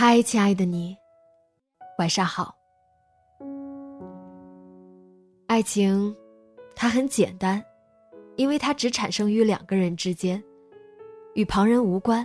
[0.00, 0.96] 嗨，亲爱的你，
[1.98, 2.56] 晚上好。
[5.48, 6.16] 爱情，
[6.76, 7.60] 它很简单，
[8.36, 10.40] 因为它只产生于两个人之间，
[11.34, 12.24] 与旁人无关。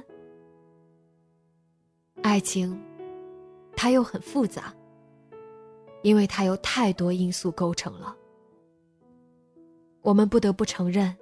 [2.22, 2.80] 爱情，
[3.76, 4.72] 它又很复杂，
[6.04, 8.16] 因为它由太多因素构成了。
[10.04, 11.18] 我们不得不承认，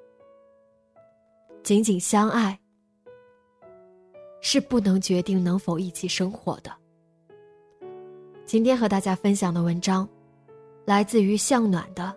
[1.63, 2.60] 仅仅相爱。
[4.41, 6.71] 是不能决定能否一起生活的。
[8.45, 10.07] 今天和大家分享的文章，
[10.85, 12.13] 来自于向暖的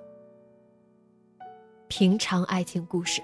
[1.87, 3.21] 《平常爱情故事》。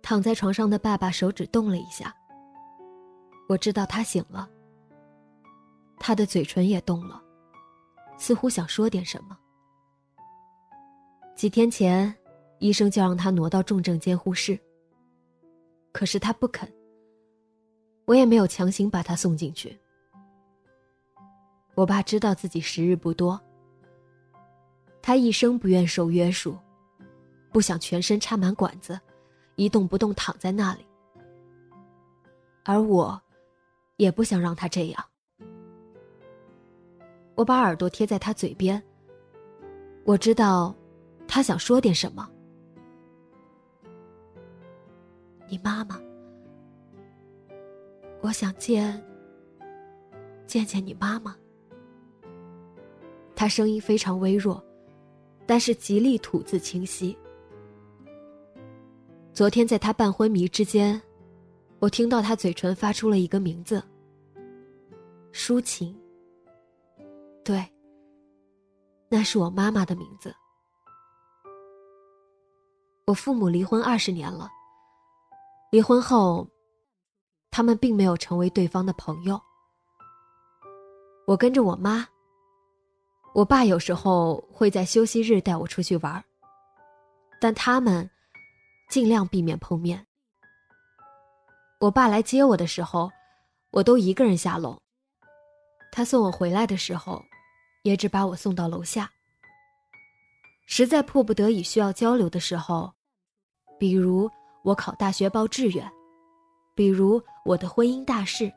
[0.00, 2.14] 躺在床上的爸爸手指动了一下。
[3.48, 4.46] 我知道他醒了，
[5.98, 7.20] 他的嘴唇也动了，
[8.18, 9.36] 似乎想说点什么。
[11.34, 12.14] 几天前，
[12.58, 14.60] 医生就让他挪到重症监护室，
[15.92, 16.70] 可是他不肯。
[18.04, 19.78] 我也没有强行把他送进去。
[21.74, 23.40] 我爸知道自己时日不多，
[25.00, 26.54] 他一生不愿受约束，
[27.50, 29.00] 不想全身插满管子，
[29.56, 30.86] 一动不动躺在那里，
[32.62, 33.18] 而我。
[33.98, 35.04] 也不想让他这样。
[37.34, 38.82] 我把耳朵贴在他嘴边。
[40.04, 40.74] 我知道，
[41.28, 42.28] 他想说点什么。
[45.48, 46.00] 你妈妈，
[48.22, 49.04] 我想见。
[50.46, 51.36] 见见你妈妈。
[53.36, 54.64] 他声音非常微弱，
[55.46, 57.16] 但是极力吐字清晰。
[59.32, 61.00] 昨天在他半昏迷之间。
[61.80, 63.82] 我听到他嘴唇发出了一个名字，
[65.32, 65.96] 抒情。
[67.44, 67.64] 对，
[69.08, 70.34] 那是我妈妈的名字。
[73.06, 74.50] 我父母离婚二十年了，
[75.70, 76.46] 离婚后，
[77.50, 79.40] 他们并没有成为对方的朋友。
[81.26, 82.06] 我跟着我妈，
[83.34, 86.22] 我爸有时候会在休息日带我出去玩，
[87.40, 88.10] 但他们
[88.90, 90.07] 尽量避免碰面。
[91.80, 93.08] 我爸来接我的时候，
[93.70, 94.76] 我都一个人下楼。
[95.92, 97.22] 他送我回来的时候，
[97.84, 99.08] 也只把我送到楼下。
[100.66, 102.92] 实在迫不得已需要交流的时候，
[103.78, 104.28] 比如
[104.64, 105.88] 我考大学报志愿，
[106.74, 108.52] 比如我的婚姻大事，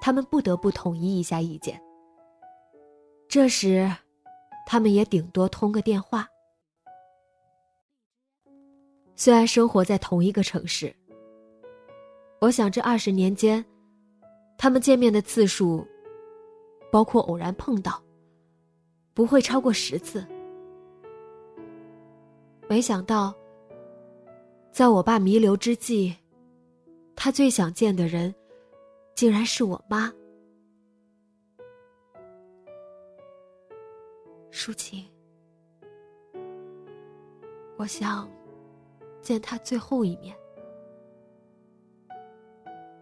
[0.00, 1.78] 他们不得不统一一下意见。
[3.28, 3.94] 这时，
[4.66, 6.26] 他们也顶多通个电话。
[9.14, 10.96] 虽然生活在同一个城市。
[12.40, 13.62] 我想，这二十年间，
[14.56, 15.86] 他们见面的次数，
[16.90, 18.02] 包括偶然碰到，
[19.12, 20.26] 不会超过十次。
[22.66, 23.34] 没想到，
[24.72, 26.16] 在我爸弥留之际，
[27.14, 28.34] 他最想见的人，
[29.14, 30.10] 竟然是我妈。
[34.50, 35.04] 舒晴，
[37.76, 38.26] 我想
[39.20, 40.34] 见他最后一面。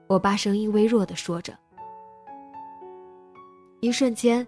[0.09, 1.53] 我爸声音微弱的说着，
[3.81, 4.47] 一瞬间，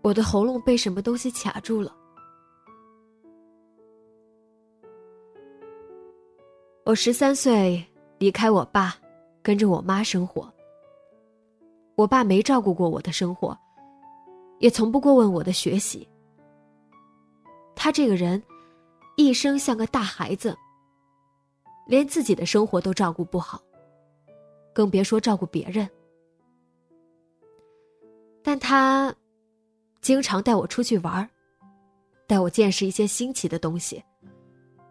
[0.00, 1.94] 我的喉咙被什么东西卡住了。
[6.86, 7.84] 我十三岁
[8.18, 8.96] 离开我爸，
[9.42, 10.50] 跟着我妈生活。
[11.94, 13.56] 我爸没照顾过我的生活，
[14.58, 16.08] 也从不过问我的学习。
[17.76, 18.42] 他这个人，
[19.16, 20.56] 一生像个大孩子，
[21.86, 23.60] 连自己的生活都照顾不好，
[24.72, 25.88] 更别说照顾别人。
[28.42, 29.14] 但他
[30.00, 31.28] 经常带我出去玩
[32.26, 34.02] 带我见识一些新奇的东西，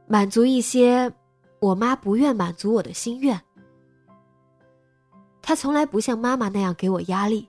[0.07, 1.11] 满足一些
[1.59, 3.39] 我妈不愿满足我的心愿。
[5.41, 7.47] 他从来不像妈妈那样给我压力。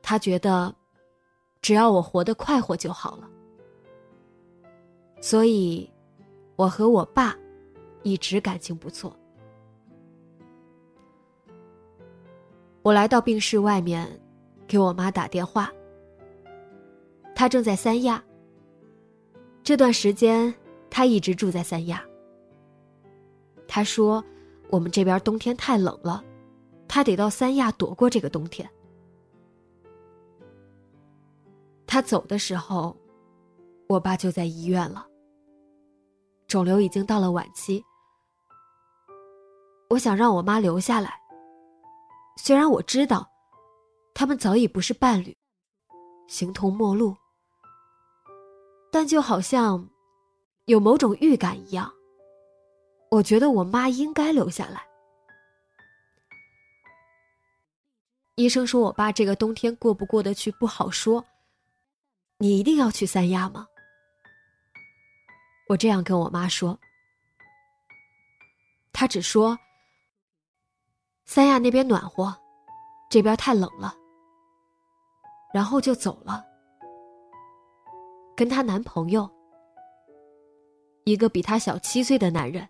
[0.00, 0.74] 他觉得，
[1.60, 3.28] 只要我活得快活就好了。
[5.20, 5.90] 所以，
[6.56, 7.36] 我和我爸
[8.02, 9.14] 一直感情不错。
[12.88, 14.18] 我来到病室外面，
[14.66, 15.70] 给我妈打电话。
[17.34, 18.24] 她正在三亚。
[19.62, 20.54] 这段时间，
[20.88, 22.02] 她一直住在三亚。
[23.66, 24.24] 她说
[24.72, 26.24] ：“我们这边冬天太冷了，
[26.88, 28.66] 她得到三亚躲过这个冬天。”
[31.86, 32.96] 她走的时候，
[33.86, 35.06] 我爸就在医院了。
[36.46, 37.84] 肿瘤已经到了晚期，
[39.90, 41.17] 我想让我妈留下来。
[42.40, 43.28] 虽然我知道，
[44.14, 45.36] 他们早已不是伴侣，
[46.28, 47.14] 形同陌路，
[48.90, 49.86] 但就好像
[50.64, 51.92] 有某种预感一样，
[53.10, 54.82] 我觉得我妈应该留下来。
[58.36, 61.22] 医生说我爸这个冬天过不过得去不好说。
[62.38, 63.66] 你一定要去三亚吗？
[65.68, 66.78] 我这样跟我妈说，
[68.92, 69.58] 她只说
[71.28, 72.34] 三亚那边暖和，
[73.10, 73.94] 这边太冷了，
[75.52, 76.42] 然后就走了。
[78.34, 79.28] 跟她男朋友，
[81.04, 82.66] 一个比她小七岁的男人。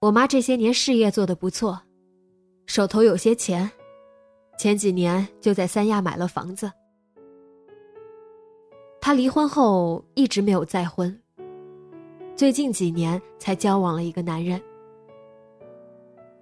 [0.00, 1.78] 我妈这些年事业做得不错，
[2.64, 3.70] 手头有些钱，
[4.56, 6.72] 前几年就在三亚买了房子。
[9.02, 11.22] 她离婚后一直没有再婚，
[12.34, 14.58] 最近几年才交往了一个男人。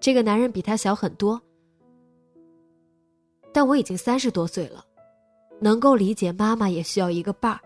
[0.02, 1.40] 这个男人比她小很多，
[3.52, 4.84] 但我已经三十多岁了，
[5.60, 7.60] 能够理解妈妈也需要一个伴儿，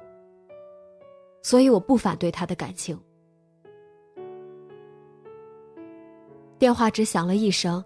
[1.42, 3.00] 所以我不反对他的感情。
[6.58, 7.82] 电话只响了一声，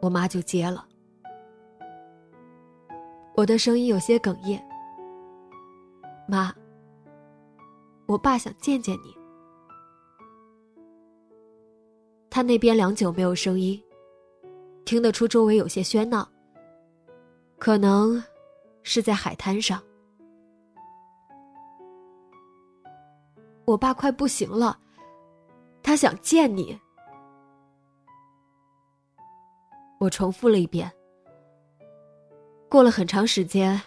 [0.00, 0.88] 我妈就接了，
[3.36, 4.66] 我的声音有些哽咽。
[6.26, 6.54] 妈，
[8.06, 9.17] 我爸想见见你。
[12.38, 13.82] 他那边良久没有声音，
[14.84, 16.30] 听得出周围有些喧闹，
[17.58, 18.22] 可能
[18.84, 19.82] 是在海滩上。
[23.64, 24.78] 我爸快不行了，
[25.82, 26.78] 他想见你。
[29.98, 30.88] 我重复了一遍。
[32.68, 33.82] 过了很长时间，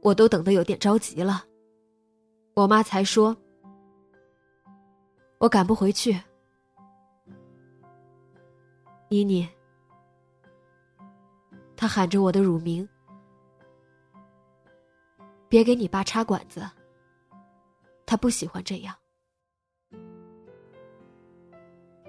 [0.00, 1.42] 我都等得有点着急了。
[2.54, 3.36] 我妈才说
[5.38, 6.16] ：“我赶不回去，
[9.10, 9.46] 妮妮。”
[11.76, 12.88] 他喊着我的乳名，
[15.48, 16.62] 别给你爸插管子，
[18.06, 18.94] 他不喜欢这样。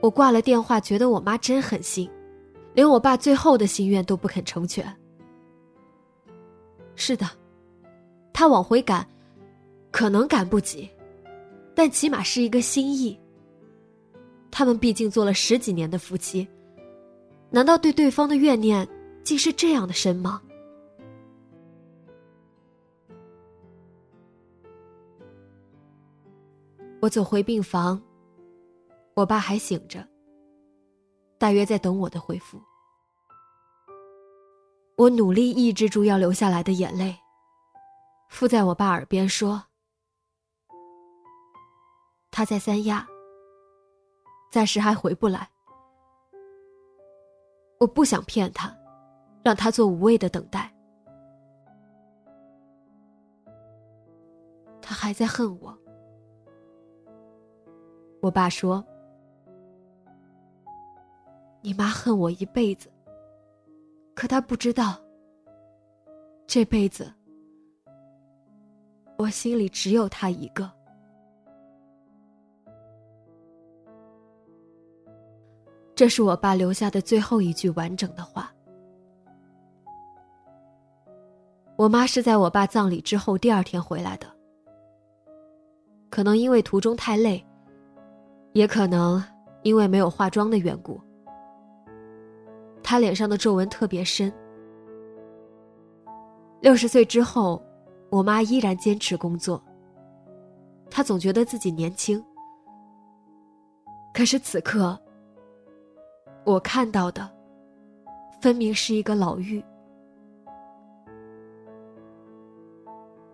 [0.02, 2.10] 我挂了电话，觉得我妈真狠心，
[2.74, 4.86] 连我爸最后的心愿都不肯成全。
[6.96, 7.28] 是的，
[8.32, 9.06] 他往回赶。
[9.92, 10.90] 可能赶不及，
[11.76, 13.20] 但起码是一个心意。
[14.50, 16.48] 他们毕竟做了十几年的夫妻，
[17.54, 18.88] 难道对对方的怨念
[19.24, 20.42] 竟是这样的深吗？
[27.02, 28.02] 我走回病房，
[29.16, 30.08] 我爸还醒着，
[31.38, 32.62] 大约在等我的回复。
[34.96, 37.18] 我努力抑制住要流下来的眼泪，
[38.30, 39.64] 附在我爸耳边说。
[42.30, 43.06] 他在三亚，
[44.52, 45.50] 暂时还回不来。
[47.82, 48.72] 我不想骗他，
[49.44, 50.72] 让他做无谓的等待。
[54.80, 55.76] 他还在恨我。
[58.22, 58.86] 我爸说
[61.62, 62.88] ：“你妈恨我一辈子，
[64.14, 65.02] 可他不知道，
[66.46, 67.12] 这辈子
[69.18, 70.72] 我心里只有他一个。”
[76.02, 78.52] 这是我爸留下的最后一句完整的话。
[81.76, 84.26] 我妈是在我爸葬礼之后第二天回来的，
[86.10, 87.46] 可能因为途中太累，
[88.54, 89.24] 也可能
[89.62, 91.00] 因为没有化妆的缘故，
[92.82, 94.34] 她脸上的皱纹特别深。
[96.62, 97.64] 六十岁之后，
[98.10, 99.64] 我妈依然坚持工作。
[100.90, 102.20] 她总觉得自己年轻，
[104.12, 105.00] 可是此刻，
[106.44, 107.30] 我看到的，
[108.42, 109.64] 分明是一个老妪。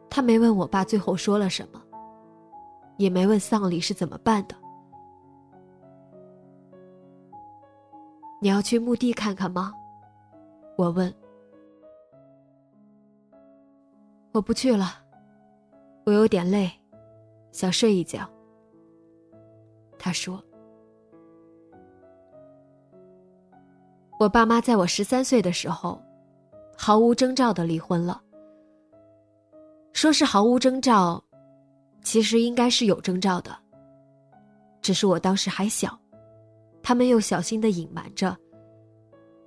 [0.10, 1.82] 他没问我爸最后说了什么，
[2.98, 4.56] 也没问丧礼是怎么办的。
[8.42, 9.74] 你要去墓地看看吗？
[10.78, 11.14] 我问。
[14.34, 14.86] 我不去了，
[16.06, 16.70] 我有点累，
[17.52, 18.30] 想睡一觉。
[19.98, 20.44] 他说
[24.20, 26.02] ：“我爸妈在我十三岁的时候，
[26.76, 28.22] 毫无征兆的离婚了。
[29.94, 31.24] 说是毫无征兆，
[32.02, 33.56] 其实应该是有征兆的，
[34.82, 36.00] 只是我当时还小，
[36.82, 38.36] 他们又小心的隐瞒着，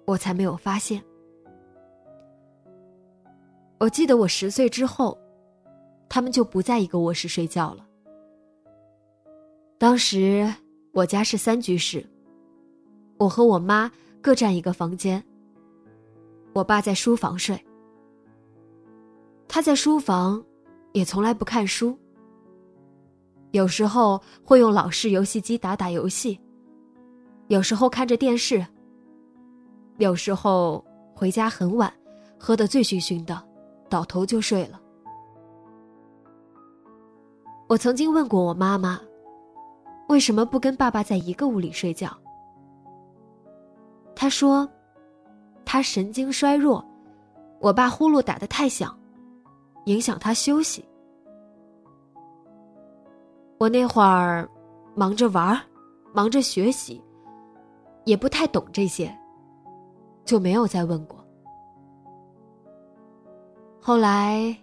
[0.06, 1.02] 我才没有发现。
[3.78, 5.18] 我记得我十岁之后，
[6.08, 7.86] 他们就不在一个卧室睡觉了。”
[9.78, 10.52] 当时
[10.92, 12.04] 我家是三居室，
[13.18, 13.90] 我和我妈
[14.22, 15.22] 各占一个房间。
[16.52, 17.58] 我爸在书房睡，
[19.46, 20.44] 他在书房
[20.92, 21.96] 也从来不看书，
[23.52, 26.38] 有时候会用老式游戏机打打游戏，
[27.48, 28.66] 有时候看着电视，
[29.98, 30.84] 有时候
[31.14, 31.92] 回家很晚，
[32.38, 33.40] 喝得醉醺醺的，
[33.88, 34.80] 倒头就睡了。
[37.68, 39.00] 我曾经问过我妈妈。
[40.08, 42.10] 为什么不跟爸爸在一个屋里睡觉？
[44.14, 44.68] 他说，
[45.64, 46.84] 他神经衰弱，
[47.58, 48.96] 我爸呼噜打得太响，
[49.86, 50.84] 影响他休息。
[53.58, 54.48] 我那会儿
[54.94, 55.58] 忙着玩
[56.12, 57.02] 忙着学习，
[58.04, 59.14] 也不太懂这些，
[60.24, 61.18] 就没有再问过。
[63.80, 64.54] 后来，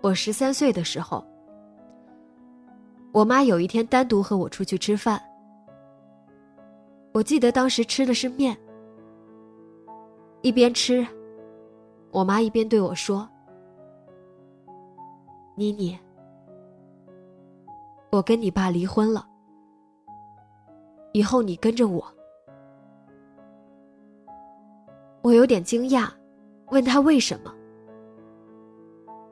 [0.00, 1.24] 我十三岁的时候。
[3.12, 5.22] 我妈有一天单独和我出去吃饭，
[7.12, 8.56] 我记得当时吃的是面。
[10.40, 11.06] 一边吃，
[12.10, 13.28] 我妈一边对我说
[15.54, 15.96] ：“妮妮，
[18.10, 19.24] 我跟你爸离婚了，
[21.12, 22.04] 以后你跟着我。”
[25.22, 26.10] 我有点惊讶，
[26.70, 27.54] 问他为什么。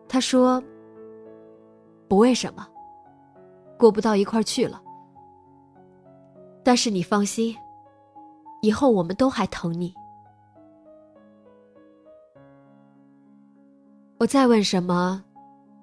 [0.06, 0.62] 他说
[2.06, 2.68] ：“不为什么。”
[3.76, 4.80] 过不到一块去了，
[6.62, 7.56] 但是你放心，
[8.60, 9.94] 以后我们都还疼你。
[14.18, 15.24] 我再问什么，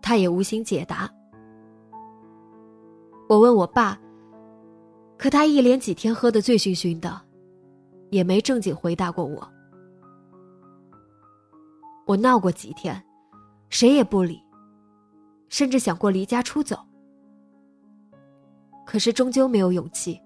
[0.02, 1.12] 他也无心解答。
[3.28, 4.00] 我问我爸，
[5.18, 7.20] 可他一连几天喝得醉醺醺的，
[8.12, 9.48] 也没正经回答过我。
[12.06, 13.04] 我闹过几天，
[13.70, 14.42] 谁也不理，
[15.50, 16.78] 甚至想过离家出走。
[18.86, 20.22] 可是终究没有勇气。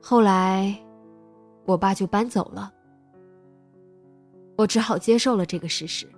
[0.00, 0.74] 后来，
[1.64, 2.72] 我爸就搬走了，
[4.56, 6.08] 我只好接受了这个事实。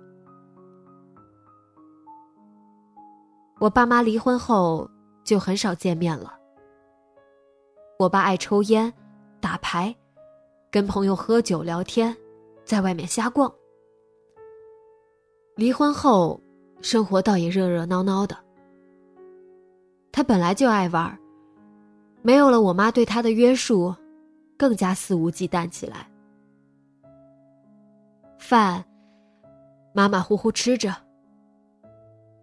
[3.59, 4.89] 我爸妈离婚后
[5.23, 6.33] 就很少见面了。
[7.99, 8.91] 我爸爱抽烟、
[9.39, 9.95] 打牌，
[10.71, 12.15] 跟朋友喝酒聊天，
[12.65, 13.53] 在外面瞎逛。
[15.55, 16.41] 离婚后，
[16.81, 18.35] 生活倒也热热闹闹的。
[20.11, 21.19] 他本来就爱玩
[22.23, 23.95] 没有了我妈对他的约束，
[24.57, 26.07] 更加肆无忌惮起来。
[28.37, 28.83] 饭，
[29.93, 30.91] 马马虎虎吃着；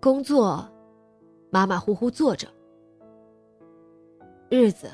[0.00, 0.68] 工作，
[1.50, 2.48] 马马虎虎做着；
[4.48, 4.90] 日子，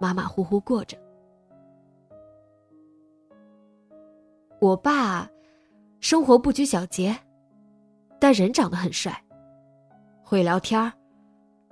[0.00, 0.96] 马马虎虎过着。
[4.60, 5.28] 我爸，
[6.00, 7.16] 生活不拘小节，
[8.18, 9.12] 但人长得很帅。
[10.22, 10.92] 会聊天儿，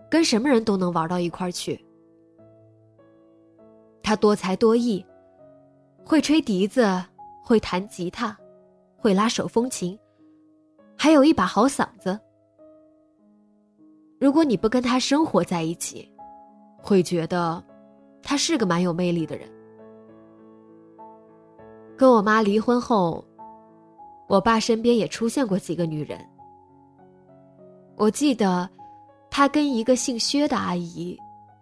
[0.09, 1.85] 跟什么人都能玩到一块儿去。
[4.03, 5.05] 他多才多艺，
[6.05, 6.87] 会吹笛子，
[7.43, 8.37] 会弹吉他，
[8.97, 9.99] 会拉手风琴，
[10.97, 12.19] 还有一把好嗓子。
[14.21, 16.11] 如果你不跟他生活在一起，
[16.79, 17.63] 会觉得
[18.23, 19.49] 他是个蛮有魅力的人。
[21.97, 23.25] 跟我妈离婚后，
[24.29, 26.19] 我爸身边也出现过几个女人。
[27.97, 28.69] 我记得，
[29.37, 31.15] 他跟一个姓薛的阿姨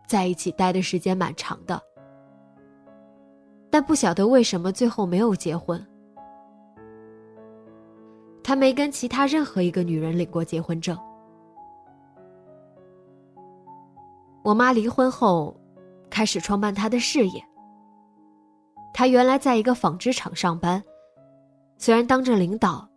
[0.07, 1.83] 在一起待的时间蛮长的，
[3.69, 5.85] 但不晓得为什么最后没有结婚。
[8.45, 10.97] 他没跟其他任何一个女人领过结婚证。
[14.45, 15.53] 我妈离婚后，
[16.09, 17.45] 开始创办她的事业。
[18.93, 20.81] 她原来在一个纺织厂上班，
[21.77, 22.89] 虽然当着领导，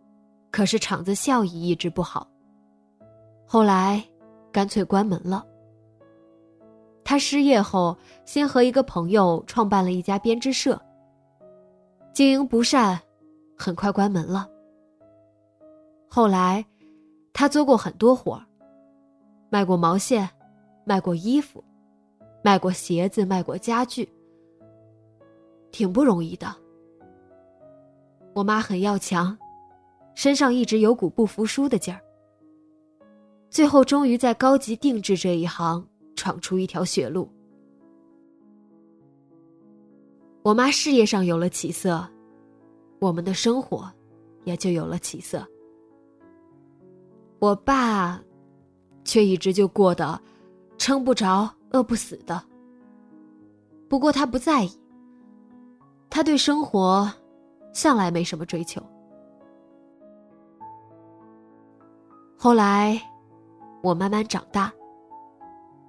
[0.52, 2.28] 可是厂子效益一直不好。
[3.44, 4.00] 后来，
[4.58, 5.46] 干脆关门了。
[7.04, 10.76] 他失业后，先和一个朋友创办了一家编织社。
[12.12, 13.00] 经营不善，
[13.56, 14.48] 很快关门了。
[16.08, 16.66] 后来，
[17.32, 18.44] 他做过很多活儿，
[19.48, 20.28] 卖过毛线，
[20.84, 21.62] 卖过衣服，
[22.42, 24.12] 卖过鞋子，卖过家具，
[25.70, 26.52] 挺不容易的。
[28.34, 29.38] 我妈很要强，
[30.16, 32.00] 身上一直有股不服输的劲儿。
[33.50, 37.28] 最后，终于在高级定制这一行闯出一条血路。
[40.42, 42.06] 我妈事业上有了起色，
[43.00, 43.90] 我们的生活
[44.44, 45.44] 也就有了起色。
[47.38, 48.22] 我爸
[49.04, 50.20] 却一直就过得
[50.76, 52.42] 撑不着、饿不死的。
[53.88, 54.70] 不过他不在意，
[56.10, 57.10] 他对生活
[57.72, 58.82] 向来没什么追求。
[62.36, 63.00] 后来。
[63.82, 64.72] 我慢慢长大，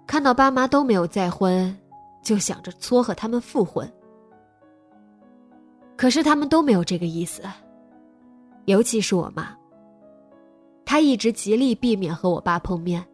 [0.06, 1.76] 看到爸妈都没有再婚，
[2.22, 3.92] 就想着撮合他们复婚。
[5.98, 7.44] 可是他们都没有这个意思，
[8.66, 9.56] 尤其是我妈。
[10.86, 13.06] 她一直极力避免和我爸碰面，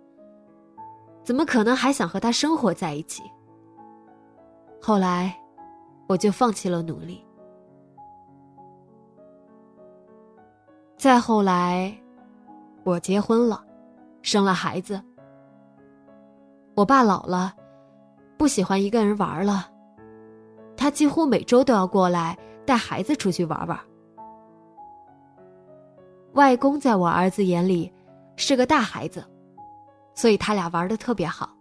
[1.24, 3.24] 怎么可能还想和他生活在一起？
[4.82, 5.36] 后来，
[6.08, 7.26] 我就放弃了努力。
[10.96, 11.92] 再后来，
[12.84, 13.65] 我结婚了。
[14.26, 15.00] 生了孩子，
[16.74, 17.54] 我爸老了，
[18.38, 19.70] 不喜欢一个人玩了。
[20.76, 23.80] 他几乎每周都要过来带孩子出去玩玩。
[26.34, 27.94] 外公在我儿子眼里
[28.36, 29.24] 是个大孩子，
[30.16, 31.56] 所以他俩玩的特别好。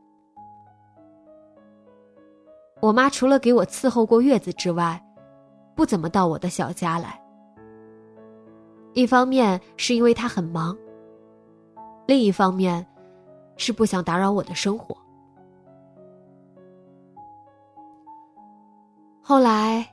[2.80, 4.99] 我妈除了给我伺候过月子之外，
[5.75, 7.21] 不怎么到我的小家来。
[8.95, 10.75] 一方面是因为她很忙。
[12.06, 12.86] 另一方面，
[13.56, 14.97] 是不想打扰我的生活。
[19.23, 19.86] 后来，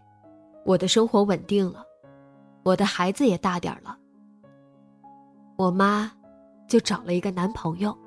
[0.66, 1.86] 我的生活稳定了，
[2.64, 3.98] 我的孩子也大点了，
[5.56, 6.12] 我妈
[6.68, 7.98] 就找了一个男朋友。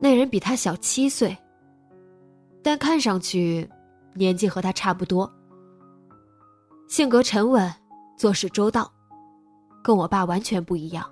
[0.00, 1.36] 那人比她小七岁，
[2.60, 3.68] 但看上去
[4.14, 5.32] 年纪和她差不多，
[6.88, 7.72] 性格沉稳，
[8.16, 8.90] 做事周到，
[9.82, 11.08] 跟我爸完全不一样。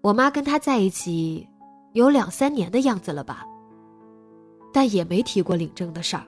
[0.00, 1.46] 我妈跟他在一起
[1.92, 3.44] 有两三年的样子了吧，
[4.72, 6.24] 但也没提过领证的事儿。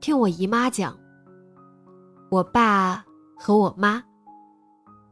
[0.00, 0.98] 听我姨妈讲，
[2.30, 3.04] 我爸
[3.38, 4.04] 和我妈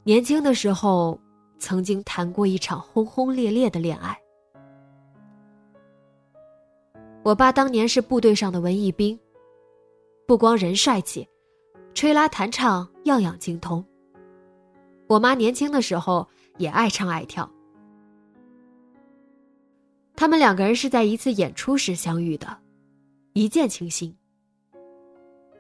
[0.04, 1.18] 年轻的时候
[1.58, 4.16] 曾经谈过一场轰轰烈烈的恋爱。
[7.22, 9.18] 我爸当年是部队上的文艺兵，
[10.26, 11.26] 不光人帅气，
[11.94, 13.82] 吹拉弹唱样样精通。
[15.12, 17.46] 我妈年轻的时候也爱唱爱跳，
[20.16, 22.58] 他们两个人是在一次演出时相遇的，
[23.34, 24.16] 一见倾心。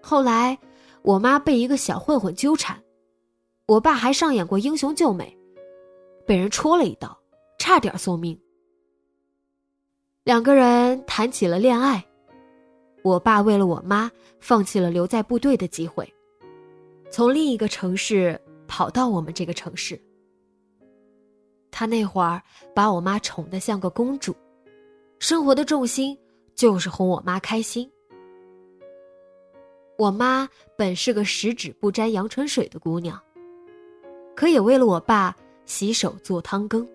[0.00, 0.58] 后来，
[1.02, 2.82] 我妈被一个小混混纠缠，
[3.66, 5.36] 我爸还上演过英雄救美，
[6.26, 7.14] 被人戳了一刀，
[7.58, 8.40] 差点送命。
[10.24, 12.02] 两个人谈起了恋爱，
[13.04, 14.10] 我爸为了我妈
[14.40, 16.10] 放弃了留在部队的机会，
[17.10, 18.40] 从另一个城市。
[18.72, 20.00] 跑到我们这个城市，
[21.70, 22.42] 他那会儿
[22.74, 24.34] 把我妈宠得像个公主，
[25.18, 26.18] 生活的重心
[26.54, 27.86] 就是哄我妈开心。
[29.98, 33.22] 我妈本是个十指不沾阳春水的姑娘，
[34.34, 36.88] 可也为了我爸洗手做汤羹。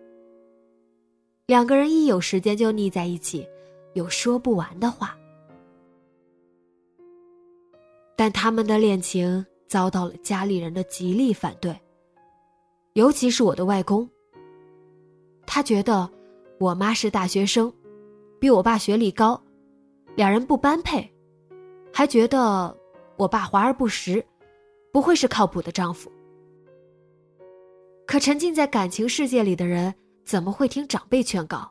[1.45, 3.47] 两个人一有时间就腻在一起，
[3.93, 5.15] 有说不完的话。
[8.15, 9.45] 但他们的恋情。
[9.67, 11.77] 遭到了家里人的极力反对，
[12.93, 14.09] 尤其是我的外公。
[15.45, 16.09] 他觉得
[16.59, 17.71] 我妈是大学生，
[18.39, 19.41] 比我爸学历高，
[20.15, 21.09] 两人不般配，
[21.93, 22.75] 还觉得
[23.17, 24.25] 我爸华而不实，
[24.91, 26.11] 不会是靠谱的丈夫。
[28.05, 31.69] 可沉浸在感情世界里的人怎么会听长辈劝告？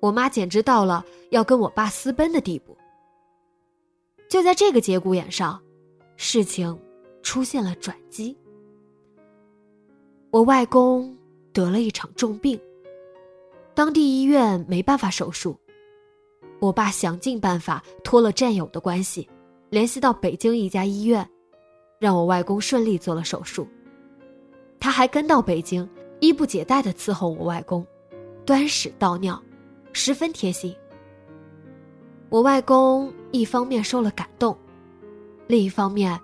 [0.00, 2.76] 我妈简直到了要跟我爸私奔的地步。
[4.28, 5.60] 就在这个节骨眼上。
[6.16, 6.78] 事情
[7.22, 8.36] 出现了转机。
[10.30, 11.16] 我外公
[11.52, 12.60] 得了一场重病，
[13.74, 15.56] 当地医院没办法手术，
[16.58, 19.28] 我爸想尽办法托了战友的关系，
[19.70, 21.26] 联系到北京一家医院，
[21.98, 23.66] 让我外公顺利做了手术。
[24.78, 25.88] 他还跟到北京，
[26.20, 27.86] 衣不解带的伺候我外公，
[28.44, 29.42] 端屎倒尿，
[29.92, 30.74] 十分贴心。
[32.28, 34.56] 我外公一方面受了感动。
[35.46, 36.20] 另一方面，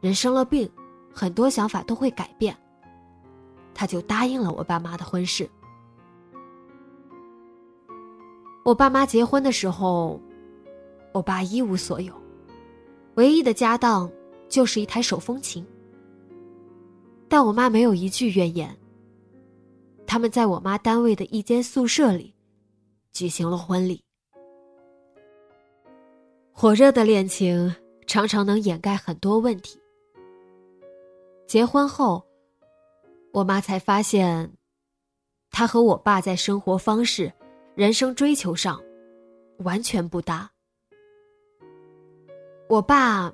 [0.00, 0.70] 人生了病，
[1.12, 2.56] 很多想法都会改变。
[3.74, 5.48] 他就答应了我爸妈的婚事。
[8.64, 10.20] 我爸妈结婚的时候，
[11.12, 12.14] 我爸一无所有，
[13.14, 14.10] 唯一的家当
[14.48, 15.66] 就是一台手风琴。
[17.28, 18.76] 但我妈没有一句怨言。
[20.06, 22.34] 他们在我妈单位的一间宿舍里
[23.12, 24.02] 举行了婚礼。
[26.52, 27.72] 火热的恋情
[28.10, 29.78] 常常能掩盖很多问题。
[31.46, 32.26] 结婚后，
[33.32, 34.52] 我妈才发现，
[35.52, 37.32] 她和我爸在生活方式、
[37.76, 38.82] 人生追求上
[39.58, 40.50] 完全不搭。
[42.68, 43.32] 我爸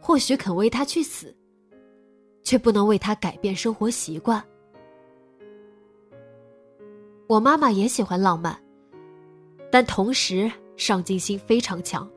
[0.00, 1.36] 或许肯为她去死，
[2.42, 4.42] 却不能为她改变生活习惯。
[7.28, 8.58] 我妈妈也喜欢浪漫，
[9.70, 12.10] 但同时上进心非常强。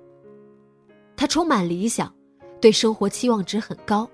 [1.16, 2.14] 他充满理想，
[2.60, 4.10] 对生活期望值很高，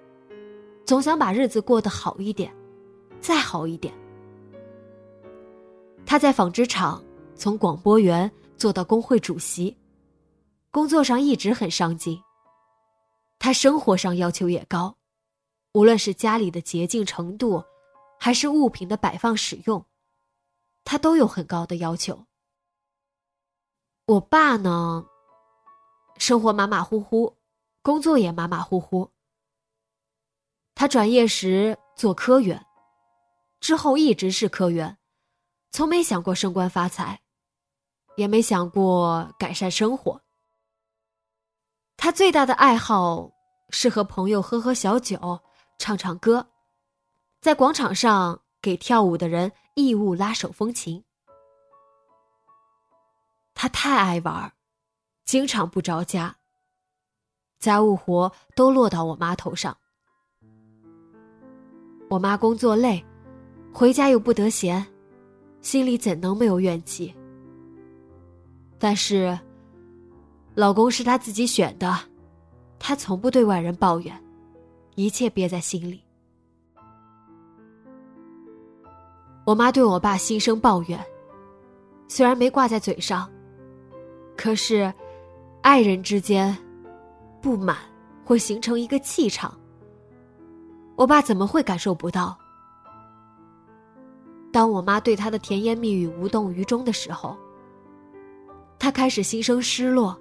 [0.85, 2.53] 总想把日子过得好一点，
[3.19, 3.93] 再好一点。
[6.05, 7.03] 他在纺织厂
[7.35, 9.75] 从广播员做到工会主席，
[10.71, 12.21] 工作上一直很上进。
[13.37, 14.97] 他生活上要求也高，
[15.73, 17.63] 无论是家里的洁净程度，
[18.19, 19.85] 还是物品的摆放使用。
[20.83, 22.25] 他都有很高的要求。
[24.07, 25.05] 我爸呢，
[26.19, 27.35] 生活马马虎虎，
[27.81, 29.11] 工作也马马虎虎。
[30.75, 32.63] 他转业时做科员，
[33.59, 34.97] 之后一直是科员，
[35.71, 37.19] 从没想过升官发财，
[38.17, 40.21] 也没想过改善生活。
[41.97, 43.31] 他最大的爱好
[43.69, 45.41] 是和朋友喝喝小酒，
[45.79, 46.47] 唱唱歌，
[47.41, 49.51] 在广场上给跳舞的人。
[49.75, 51.05] 义务拉手风琴，
[53.53, 54.51] 他太爱玩儿，
[55.29, 56.35] 经常不着家。
[57.59, 59.77] 家务活都落到我妈头上。
[62.09, 63.05] 我妈工作累，
[63.71, 64.83] 回家又不得闲，
[65.61, 67.13] 心里怎能没有怨气？
[68.79, 69.37] 但是，
[70.55, 71.95] 老公是她自己选的，
[72.79, 74.23] 她从不对外人抱怨，
[74.95, 76.03] 一切憋在心里。
[79.45, 80.99] 我妈对我爸心生抱怨，
[82.07, 83.31] 虽然没挂在嘴上，
[84.35, 84.91] 可是，
[85.61, 86.57] 爱人之间，
[87.41, 87.77] 不满
[88.23, 89.57] 会形成一个气场。
[90.95, 92.37] 我爸怎么会感受不到？
[94.51, 97.37] 当我妈对他的甜言蜜语无动于衷的时候，
[98.79, 100.17] 他开始心生失落。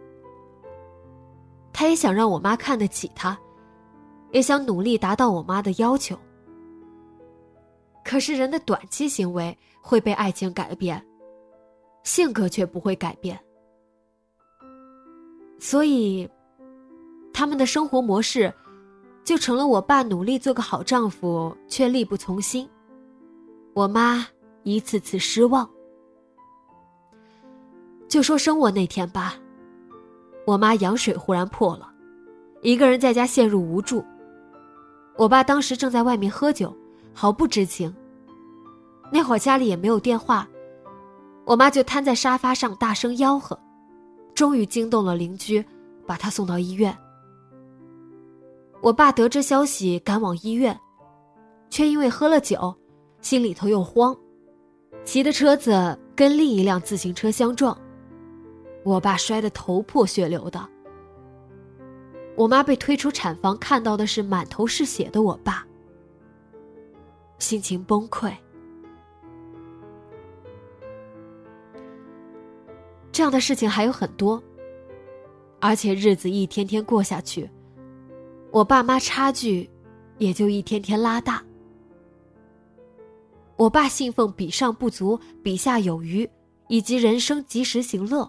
[1.72, 3.38] 他也想让我妈看得起他，
[4.32, 6.18] 也想努力达到我妈的要求。
[8.04, 11.02] 可是人的短期行为会被爱情改变，
[12.02, 13.38] 性格却不会改变。
[15.58, 16.28] 所以，
[17.32, 18.52] 他们的生活模式，
[19.24, 22.66] 就成了我爸努力做个好丈夫，却力不从心；
[23.74, 24.26] 我妈
[24.62, 25.68] 一次次失望。
[28.08, 29.34] 就说生我那天吧，
[30.46, 31.90] 我妈羊水忽然破了，
[32.62, 34.04] 一个人在家陷入无助。
[35.16, 36.74] 我爸当时正在外面喝酒。
[37.20, 37.92] 毫不知情。
[39.10, 40.48] 那会儿家里也没有电话，
[41.44, 43.58] 我妈就瘫在沙发上大声吆喝，
[44.38, 45.64] 终于惊动了邻居，
[46.06, 46.96] 把他送到医院。
[48.80, 50.78] 我爸得知消息赶往医院，
[51.70, 52.72] 却因为喝了酒，
[53.20, 54.16] 心里头又慌，
[55.04, 57.76] 骑的车子跟另一辆自行车相撞，
[58.84, 60.64] 我爸摔得头破血流的。
[62.36, 65.66] 我妈被推出产房，看到的是满头是血的我爸。
[67.40, 68.32] 心情崩溃，
[73.18, 74.40] 这样的事情还有很多，
[75.58, 77.50] 而且日子一天天过下去，
[78.52, 79.68] 我爸妈差距
[80.18, 81.42] 也就一天天拉大。
[83.56, 86.30] 我爸信奉“比上不足，比下有余”，
[86.70, 88.24] 以及人生及时行乐；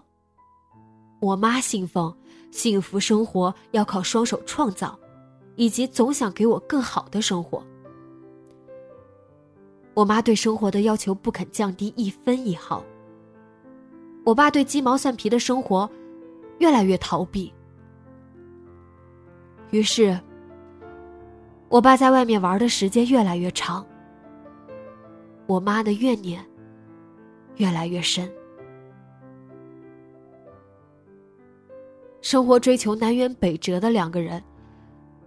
[1.20, 2.12] 我妈信奉
[2.50, 4.98] 幸福生活要靠双手创造，
[5.54, 7.64] 以及总想给我更好的生活。
[9.94, 12.84] 我妈对生活的要求不肯降低一分一毫。
[14.24, 15.90] 我爸对鸡毛蒜皮的生活
[16.58, 17.52] 越来越逃避。
[19.70, 20.18] 于是，
[21.68, 23.86] 我爸在外面玩的时间越来越长。
[25.46, 26.44] 我妈的怨念
[27.56, 28.30] 越来越深。
[32.20, 34.42] 生活追求南辕北辙的两个人，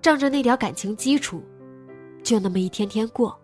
[0.02, 1.44] 仗着那点感情基础，
[2.22, 3.38] 就那么一天天过。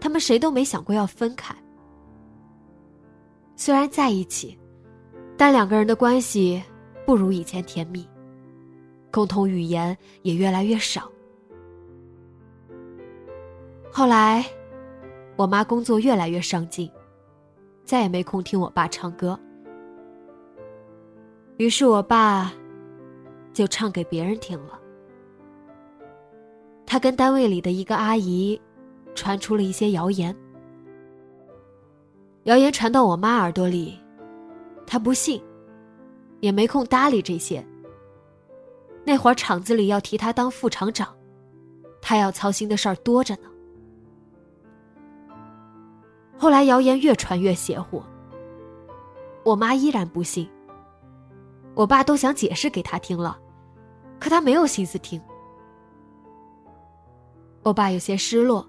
[0.00, 1.54] 他们谁都没想过要分开。
[3.60, 4.58] 虽然在一起，
[5.36, 6.62] 但两个人的关系
[7.04, 8.08] 不如以前甜蜜，
[9.12, 11.12] 共同语言也越来越少。
[13.92, 14.42] 后来，
[15.36, 16.90] 我妈工作越来越上进，
[17.84, 19.38] 再也没空听我爸唱歌，
[21.58, 22.50] 于是我爸
[23.52, 24.80] 就唱给别人听了。
[26.86, 28.58] 他跟单位里的一个阿姨
[29.14, 30.34] 传出了一些谣言，
[32.44, 33.98] 谣言传到我妈耳朵里，
[34.86, 35.42] 她不信，
[36.40, 37.64] 也没空搭理这些。
[39.04, 41.14] 那会儿厂子里要提他当副厂长，
[42.00, 43.50] 他要操心的事儿多着呢。
[46.38, 48.02] 后来谣言越传越邪乎，
[49.44, 50.48] 我妈依然不信。
[51.74, 53.38] 我爸都想解释给他听了，
[54.18, 55.20] 可他没有心思听。
[57.62, 58.66] 我爸有些失落。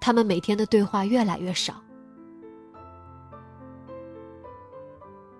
[0.00, 1.74] 他们每天的对话越来越少。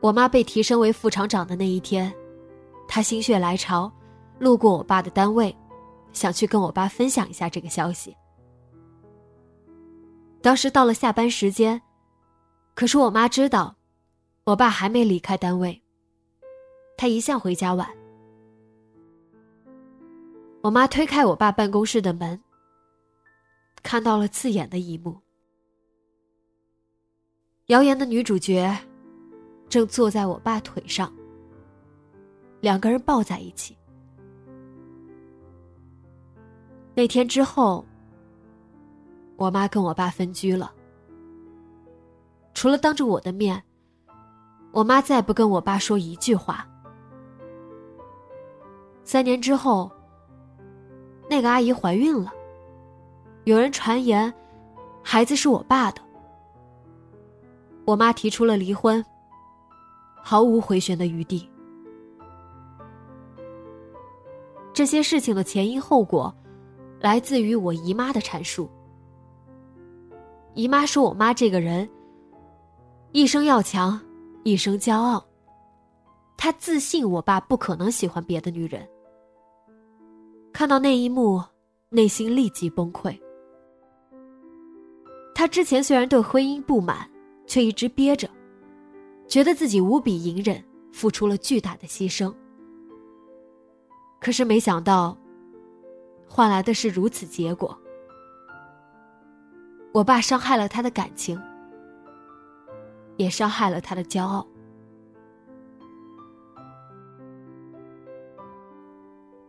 [0.01, 2.13] 我妈被提升为副厂长的那一天，
[2.87, 3.93] 她心血来潮，
[4.39, 5.55] 路过我爸的单位，
[6.13, 8.17] 想去跟我爸分享一下这个消息。
[10.41, 11.83] 当时到了下班时间，
[12.75, 13.77] 可是我妈知道，
[14.45, 15.83] 我爸还没离开单位。
[16.97, 17.89] 他一向回家晚。
[20.63, 22.41] 我妈推开我爸办公室的门，
[23.83, 25.21] 看到了刺眼的一幕：
[27.67, 28.77] 谣言的女主角
[29.69, 31.13] 正坐在我爸腿上，
[32.61, 33.77] 两个人抱在一起。
[36.95, 37.85] 那天之后，
[39.37, 40.73] 我妈跟我爸分居了。
[42.55, 43.63] 除了当着我的面，
[44.73, 46.67] 我妈再不跟我爸说一句话。
[49.05, 49.91] 三年之后，
[51.31, 52.33] 那个阿姨怀孕了。
[53.45, 54.33] 有人传言，
[55.03, 56.03] 孩子是我爸的。
[57.87, 59.03] 我妈提出了离婚，
[60.29, 61.49] 毫无回旋的余地。
[64.75, 66.31] 这些事情的前因后果，
[67.01, 68.69] 来自于我姨妈的阐述。
[70.53, 71.89] 姨妈说我妈这个人，
[73.13, 73.99] 一生要强，
[74.43, 75.25] 一生骄傲。
[76.37, 78.87] 她自信我爸不可能喜欢别的女人。
[80.53, 81.43] 看到那一幕，
[81.89, 83.19] 内心立即崩溃。
[85.35, 87.11] 他之前虽然对婚姻不满，
[87.47, 88.29] 却一直憋着，
[89.29, 92.35] 觉得自己无比隐忍，付出了巨大的牺牲。
[94.19, 95.17] 可是没想到，
[96.27, 97.79] 换来的是如此结果。
[99.93, 101.41] 我爸伤害了他的感情，
[103.17, 104.47] 也伤害了他的骄傲。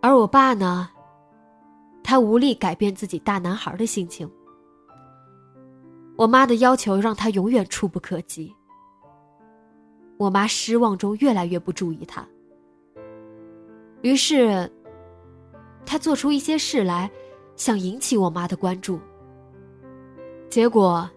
[0.02, 0.90] 而我爸呢？
[2.04, 4.30] 他无力改变自己大男孩的心情。
[6.18, 8.54] 我妈的要求让他永远触不可及。
[10.20, 12.28] 我妈失望中越来越不注意他，
[14.02, 14.70] 于是，
[15.86, 17.10] 他做出一些事来，
[17.56, 19.00] 想引起我妈的关注。
[20.50, 21.10] 结果，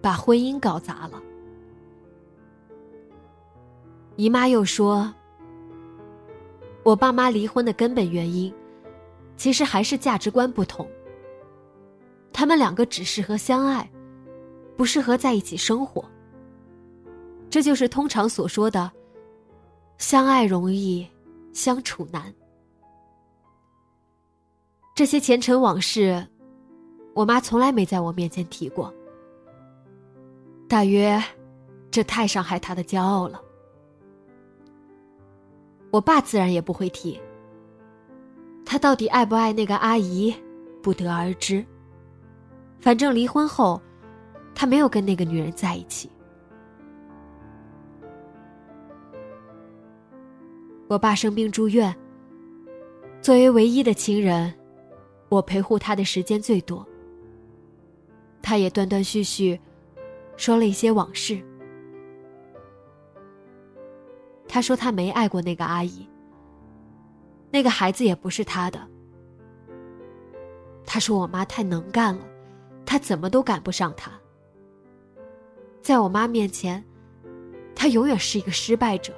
[0.00, 1.22] 把婚姻搞砸了。
[4.16, 5.12] 姨妈又说，
[6.84, 8.50] 我爸妈离婚的根本原因。
[9.36, 10.88] 其实还是价值观不同。
[12.32, 13.90] 他们两个只适合相爱，
[14.74, 16.02] 不适合在一起生活。
[17.52, 18.90] 这就是通常所说的
[19.98, 21.06] “相爱容易，
[21.52, 22.32] 相处难”。
[24.96, 26.26] 这些前尘往事，
[27.12, 28.90] 我妈从来没在我面前提过。
[30.66, 31.22] 大约，
[31.90, 33.38] 这太伤害她的骄傲了。
[35.90, 37.20] 我爸自然也不会提。
[38.64, 40.34] 他到底爱不爱那个阿姨，
[40.82, 41.62] 不得而知。
[42.80, 43.78] 反正离婚后，
[44.54, 46.10] 他没有跟那个女人在一起。
[50.92, 51.96] 我爸生病住院，
[53.22, 54.52] 作为唯一的亲人，
[55.30, 56.86] 我陪护他的时间最多。
[58.42, 59.58] 他也断断续续
[60.36, 61.40] 说了一些往事。
[64.46, 66.06] 他说他没爱过那个阿姨。
[67.50, 68.78] 那个孩子也不是他的。
[70.84, 72.22] 他说我妈太能干了，
[72.84, 74.12] 他怎么都赶不上她。
[75.80, 76.84] 在我妈面前，
[77.74, 79.14] 他永远是一个失败者。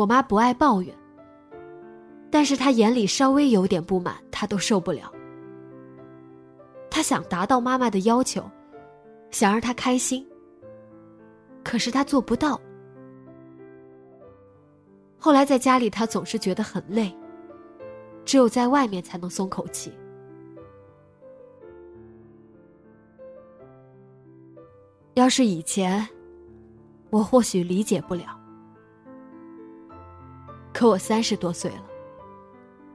[0.00, 0.96] 我妈不爱抱怨，
[2.30, 5.12] 但是她眼里稍微有点不满，她都受不了。
[6.88, 8.42] 她想达到妈妈的要求，
[9.30, 10.26] 想让她开心，
[11.62, 12.58] 可是她做不到。
[15.18, 17.14] 后来在家里，他总是觉得很累，
[18.24, 19.92] 只有在外面才能松口气。
[25.12, 26.08] 要是以前，
[27.10, 28.39] 我或许理解不了，
[30.72, 31.84] 可我三十多岁了，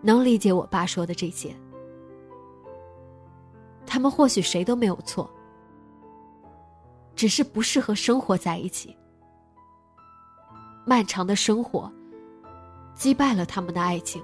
[0.01, 1.55] 能理解我爸说的这些。
[3.85, 5.29] 他们或许谁都没有错，
[7.15, 8.95] 只是不适合生活在一起。
[10.85, 11.91] 漫长的生活，
[12.95, 14.21] 击败了他们的爱情。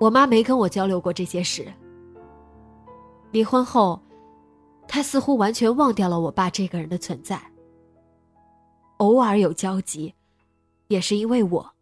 [0.00, 1.70] 我妈没跟我交流过这些事。
[3.30, 4.00] 离婚后，
[4.88, 7.51] 她似乎完全忘掉了我爸这个人的存在。
[9.02, 10.14] 偶尔有交集，
[10.86, 11.72] 也是因为我。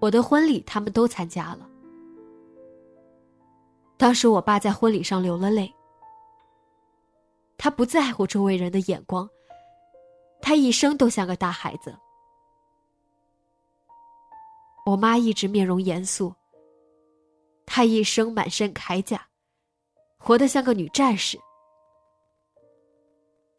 [0.00, 1.68] 我的婚礼他们都参加了。
[3.98, 5.70] 当时我爸在婚礼上流了泪。
[7.58, 9.28] 他不在乎周围人的眼光，
[10.40, 11.94] 他一生都像个大孩子。
[14.86, 16.34] 我妈一直面容严肃，
[17.66, 19.28] 她一生满身铠甲，
[20.16, 21.38] 活得像个女战士。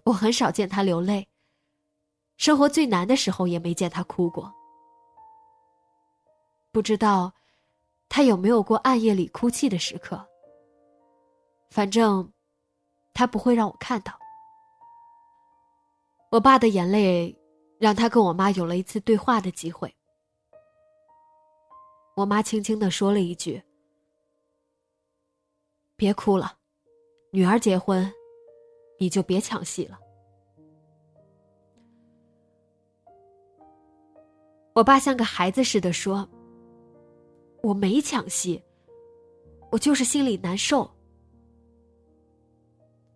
[0.09, 1.27] 我很少见他流泪，
[2.37, 4.51] 生活最难的时候也没见他哭过。
[6.71, 7.31] 不知道
[8.07, 10.27] 他有没有过暗夜里哭泣的时刻。
[11.69, 12.31] 反正。
[13.11, 14.17] 他不会让我看到。
[16.31, 17.37] 我爸的眼泪，
[17.77, 19.93] 让他跟我妈有了一次对话的机会。
[22.15, 23.61] 我妈轻轻的说了一句
[25.97, 26.57] ：“别哭了，
[27.33, 28.09] 女儿结婚，
[28.99, 29.97] 你就别抢戏了。”
[34.75, 36.29] 我爸像个孩子似的说
[37.63, 38.63] ：“我没抢戏，
[39.71, 40.89] 我就是心里难受。”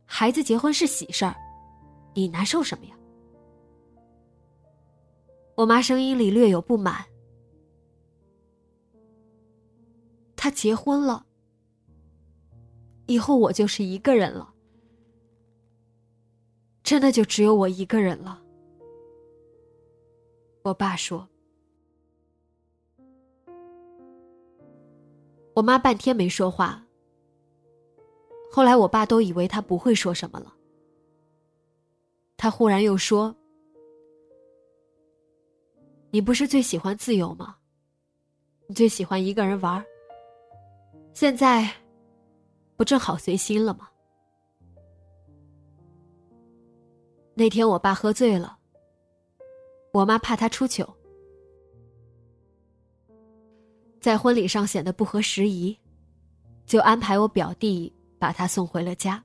[0.05, 1.35] 孩子结婚是喜事儿，
[2.13, 2.97] 你难受什么呀？
[5.55, 7.05] 我妈声音里略有不满。
[10.35, 11.25] 他结婚了，
[13.07, 14.52] 以后我就是一个人了，
[16.83, 18.41] 真的就只有我一个人了。
[20.63, 21.27] 我爸说，
[25.53, 26.85] 我妈半天没说话。
[28.51, 30.53] 后来，我爸都以为他不会说什么了。
[32.37, 33.33] 他忽然又说
[36.11, 37.55] ：“你不是最喜欢自由吗？
[38.67, 39.83] 你最喜欢一个人玩。
[41.13, 41.69] 现在，
[42.75, 43.89] 不正好随心了吗？”
[47.35, 48.57] 那天，我爸喝醉了，
[49.91, 50.87] 我妈怕他出糗，
[53.99, 55.77] 在婚礼上显得不合时宜，
[56.65, 57.93] 就安排我表弟。
[58.23, 59.21] 把他送回了家。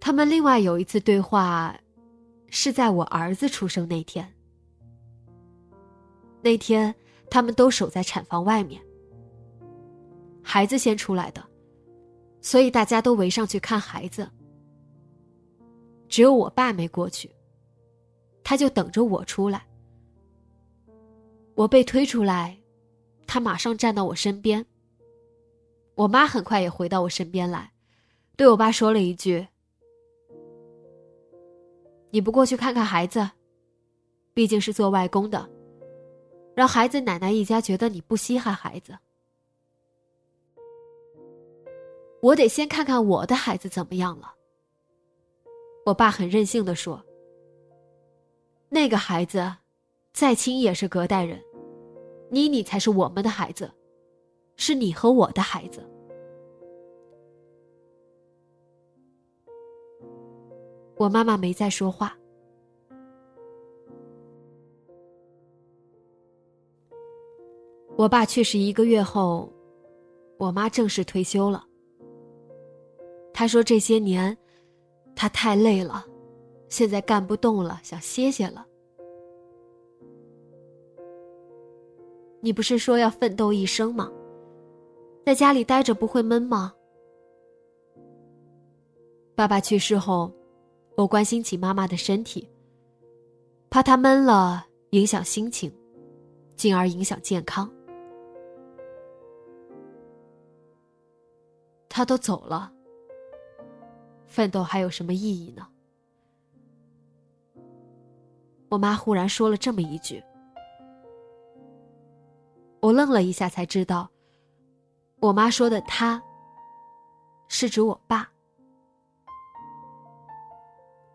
[0.00, 1.78] 他们另外有一次对话，
[2.50, 4.28] 是在我儿子出生那天。
[6.42, 6.92] 那天
[7.30, 8.82] 他们都守在产房外面，
[10.42, 11.40] 孩子先出来的，
[12.46, 14.30] 所以大家都围上去看孩子。
[16.08, 17.28] 只有我爸没过去，
[18.44, 19.66] 他就等着我出来。
[21.56, 22.56] 我被推出来，
[23.26, 24.64] 他马上站到我身边。
[25.96, 27.72] 我妈很快也回到我身边来，
[28.36, 29.44] 对我爸说了一句
[32.10, 33.28] ：“你不过去看看孩子，
[34.32, 35.50] 毕竟是做外公的，
[36.54, 38.96] 让孩子奶奶一家觉得你不稀罕孩子。
[42.26, 44.34] 我得先看看我的孩子怎么样了。”
[45.86, 47.00] 我爸很任性的说
[48.68, 49.54] ：“那个孩子，
[50.12, 51.40] 再亲也是隔代人，
[52.30, 53.70] 妮妮才是我们的孩子。”
[54.58, 55.86] 是你和我的孩子。
[60.96, 62.16] 我妈妈没再说话。
[67.96, 69.52] 我爸去世一个月后，
[70.38, 71.62] 我妈正式退休了。
[73.38, 74.34] 他说这些年，
[75.14, 76.06] 他太累了，
[76.70, 78.66] 现在干不动了，想歇歇了。
[82.40, 84.10] 你不是说要奋斗一生吗？
[85.26, 86.72] 在家里待着不会闷吗？
[89.34, 90.32] 爸爸去世后，
[90.96, 92.48] 我关心起妈妈的身体，
[93.68, 95.70] 怕她闷了影响心情，
[96.56, 97.70] 进而影响健康。
[101.86, 102.72] 他都走了，
[104.36, 105.66] 奋斗还有什么意义呢？
[108.68, 110.22] 我妈忽然说了这么一句，
[112.80, 114.10] 我愣了一下，才知道。
[115.20, 116.22] 我妈说的“他”，
[117.48, 118.30] 是指我爸。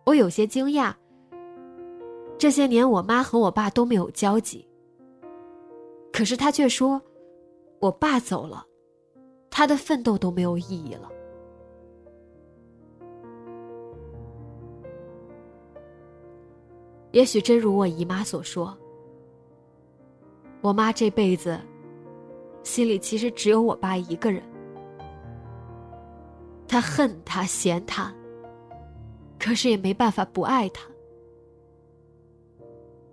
[0.07, 0.91] 我有些惊讶。
[2.39, 4.67] 这些年，我妈和我爸都没有交集。
[6.11, 6.99] 可是他却说，
[7.79, 8.65] 我爸走了，
[9.51, 11.07] 他的奋斗都没有意义了。
[17.11, 18.77] 也许真如我姨妈所说，
[20.61, 21.59] 我妈这辈子。
[22.63, 24.41] 心里其实只有我爸一个人。
[26.67, 28.13] 他恨他，嫌他，
[29.39, 30.87] 可是也没办法不爱他。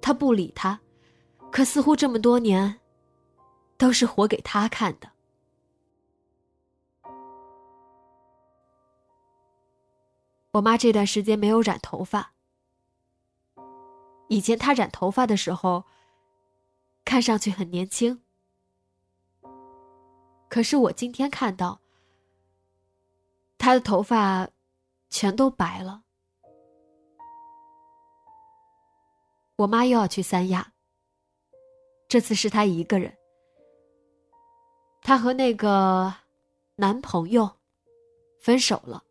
[0.02, 0.78] 他不理他，
[1.50, 2.78] 可似乎这么多年，
[3.78, 5.10] 都是活给他看的。
[10.52, 12.32] 我妈这段时间没有染头发。
[14.28, 15.84] 以前她染头发的时候，
[17.04, 18.22] 看上去很年轻。
[20.48, 21.80] 可是我今天看到，
[23.58, 24.48] 她的头发
[25.10, 26.02] 全都白了。
[29.56, 30.72] 我妈又要去三亚。
[32.06, 33.16] 这次是她一个人。
[35.02, 36.14] 她和那个
[36.76, 37.58] 男朋友
[38.40, 39.04] 分手了。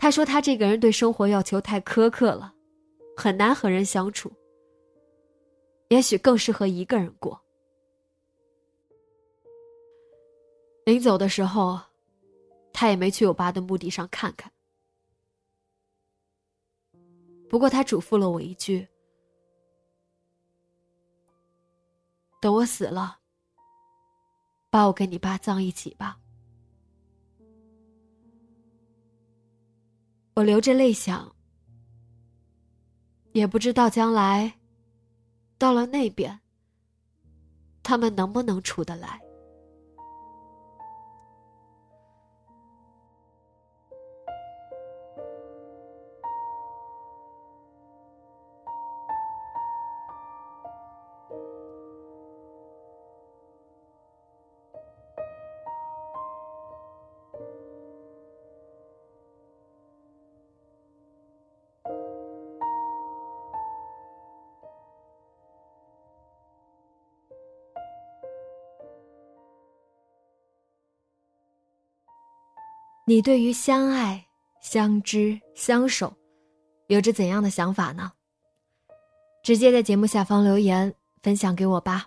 [0.00, 2.54] 他说：“他这个人对生活要求太苛刻了，
[3.16, 4.32] 很难和人相处。
[5.88, 7.38] 也许更适合一个人过。”
[10.86, 11.80] 临走的时候，
[12.72, 14.52] 他也没去我爸的墓地上看看。
[17.50, 18.86] 不过他嘱咐了我一句
[22.40, 23.18] ：“等我死了，
[24.70, 26.20] 把我跟你爸葬一起吧。”
[30.38, 31.34] 我流着泪想，
[33.32, 34.60] 也不知道将来
[35.58, 36.38] 到了那边，
[37.82, 39.20] 他们能不能出得来。
[73.08, 74.22] 你对于相爱、
[74.60, 76.12] 相知、相守，
[76.88, 78.12] 有着怎样的想法呢？
[79.42, 82.06] 直接在节目下方留言分享给我吧。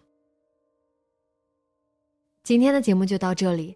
[2.43, 3.75] 今天的节目就到这里，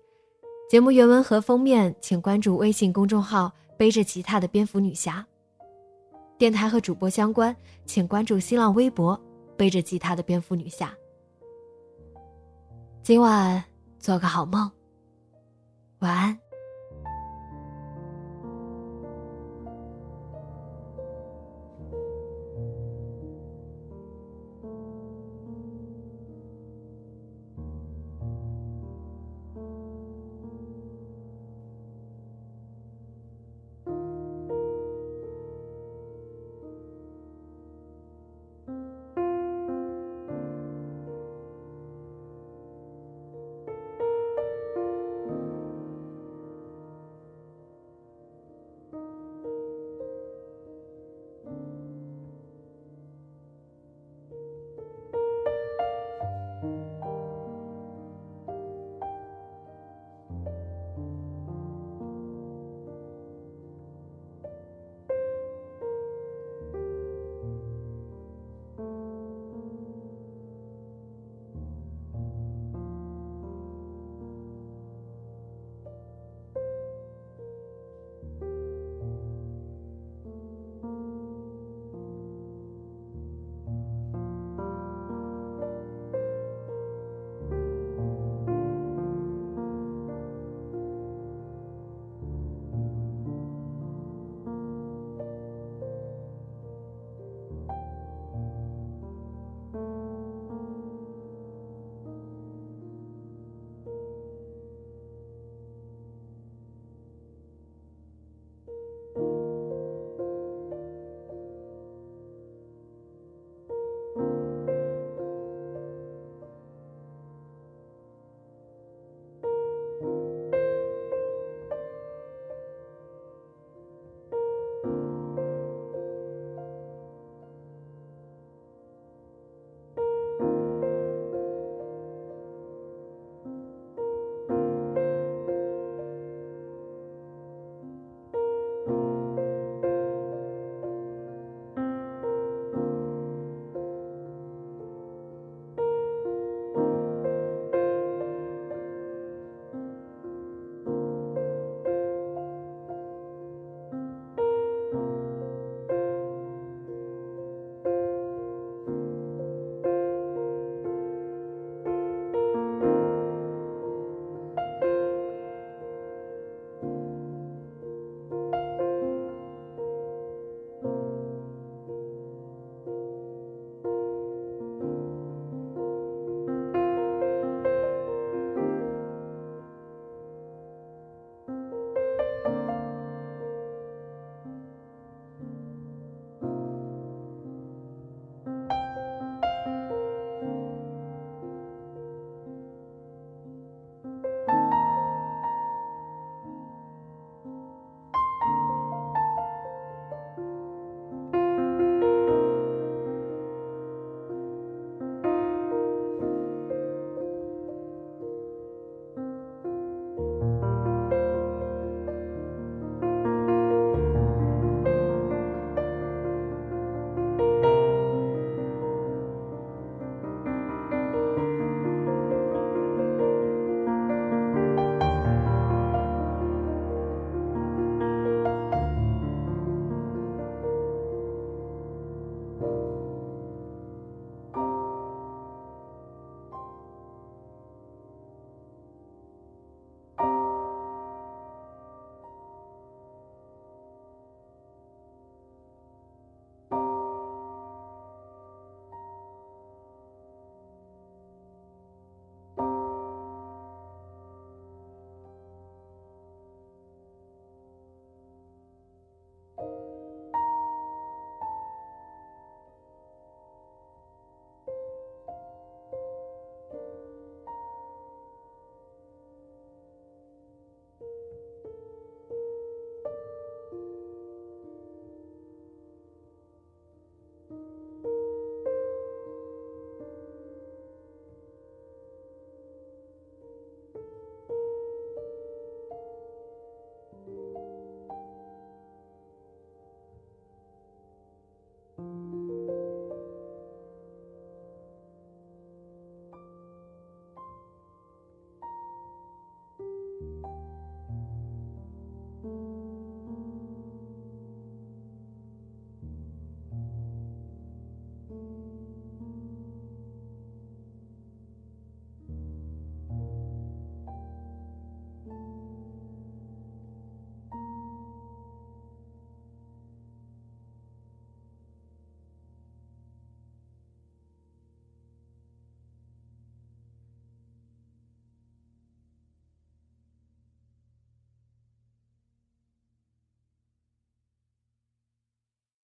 [0.69, 5.26] 节目原文和封面请关注微信公众号“背着吉他的蝙蝠女侠”。
[6.38, 7.55] 电台和主播相关，
[7.88, 9.19] 请关注新浪微博
[9.57, 10.95] “背着吉他的蝙蝠女侠”。
[13.01, 13.63] 今晚
[13.97, 14.71] 做个好梦，
[16.01, 16.45] 晚安。